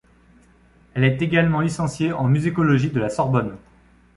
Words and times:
Elle 0.95 1.03
est 1.03 1.21
également 1.21 1.61
licenciée 1.61 2.11
en 2.11 2.23
musicologie 2.27 2.89
de 2.89 2.99
la 2.99 3.09
Sorbonne. 3.11 3.55